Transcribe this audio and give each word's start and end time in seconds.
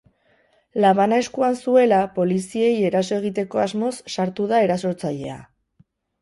Labana 0.85 1.17
eskuan 1.23 1.57
zuela, 1.65 1.99
poliziei 2.15 2.71
eraso 2.87 3.19
egiteko 3.19 3.63
asmoz 3.67 3.93
sartu 4.15 4.49
da 4.55 4.65
erasotzailea. 4.71 5.39